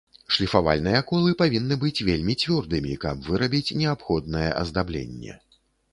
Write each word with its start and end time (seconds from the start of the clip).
Шліфавальныя 0.35 1.01
колы 1.11 1.33
павінны 1.41 1.77
быць 1.83 2.03
вельмі 2.09 2.37
цвёрдымі, 2.43 2.97
каб 3.03 3.15
вырабіць 3.27 3.75
неабходнае 3.83 4.47
аздабленне. 4.61 5.33